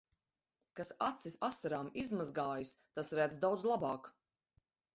[0.79, 4.13] Kas acis asarām izmazgājis, tas redz daudz labāk.